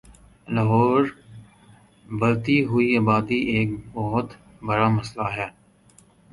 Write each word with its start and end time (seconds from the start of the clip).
لاہور 0.53 1.03
بڑھتی 2.09 2.57
ہوئی 2.69 2.89
آبادی 2.99 3.39
ایک 3.53 3.69
بہت 3.93 4.27
بڑا 4.65 4.87
مسلہ 4.97 5.27
ہے 5.35 5.47